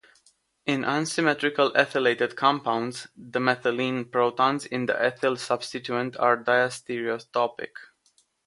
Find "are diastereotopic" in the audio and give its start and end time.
6.19-7.69